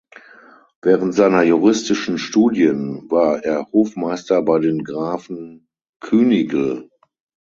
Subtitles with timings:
[0.81, 5.67] Während seiner juristischen Studien war er Hofmeister bei den Grafen
[5.99, 6.89] Künigl.